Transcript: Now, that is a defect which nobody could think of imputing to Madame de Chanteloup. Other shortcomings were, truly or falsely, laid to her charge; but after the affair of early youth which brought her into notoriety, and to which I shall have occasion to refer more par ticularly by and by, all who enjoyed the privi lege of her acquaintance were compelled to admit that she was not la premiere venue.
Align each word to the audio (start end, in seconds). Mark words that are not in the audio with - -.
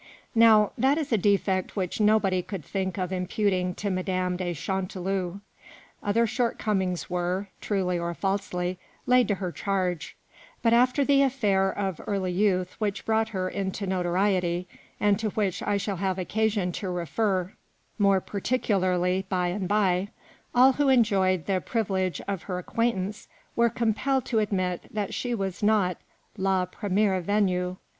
Now, 0.33 0.71
that 0.79 0.97
is 0.97 1.11
a 1.11 1.15
defect 1.19 1.75
which 1.75 2.01
nobody 2.01 2.41
could 2.41 2.65
think 2.65 2.97
of 2.97 3.11
imputing 3.11 3.75
to 3.75 3.91
Madame 3.91 4.35
de 4.35 4.51
Chanteloup. 4.51 5.41
Other 6.01 6.25
shortcomings 6.25 7.07
were, 7.07 7.49
truly 7.59 7.99
or 7.99 8.15
falsely, 8.15 8.79
laid 9.05 9.27
to 9.27 9.35
her 9.35 9.51
charge; 9.51 10.17
but 10.63 10.73
after 10.73 11.05
the 11.05 11.21
affair 11.21 11.69
of 11.71 12.01
early 12.07 12.31
youth 12.31 12.73
which 12.81 13.05
brought 13.05 13.29
her 13.29 13.47
into 13.47 13.85
notoriety, 13.85 14.67
and 14.99 15.19
to 15.19 15.29
which 15.29 15.61
I 15.61 15.77
shall 15.77 15.97
have 15.97 16.17
occasion 16.17 16.71
to 16.71 16.89
refer 16.89 17.53
more 17.99 18.19
par 18.21 18.41
ticularly 18.41 19.29
by 19.29 19.49
and 19.49 19.67
by, 19.67 20.07
all 20.55 20.71
who 20.73 20.89
enjoyed 20.89 21.45
the 21.45 21.61
privi 21.61 21.89
lege 21.91 22.21
of 22.27 22.41
her 22.49 22.57
acquaintance 22.57 23.27
were 23.55 23.69
compelled 23.69 24.25
to 24.25 24.39
admit 24.39 24.85
that 24.89 25.13
she 25.13 25.35
was 25.35 25.61
not 25.61 25.97
la 26.37 26.65
premiere 26.65 27.21
venue. 27.21 27.75